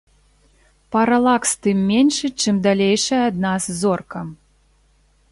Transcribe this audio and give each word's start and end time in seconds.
Паралакс 0.93 1.51
тым 1.65 1.77
меншы, 1.89 2.27
чым 2.41 2.55
далейшая 2.67 3.19
ад 3.29 3.35
нас 3.45 3.63
зорка. 3.81 4.21